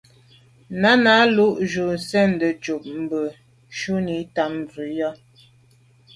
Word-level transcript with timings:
Náná 0.81 1.13
lù 1.35 1.47
gə́ 1.71 1.89
sɔ̀ŋdə̀ 2.07 2.53
ncúp 2.57 2.83
bû 3.09 3.21
shúnì 3.77 4.17
tâm 4.35 4.53
prǐyà. 4.69 5.09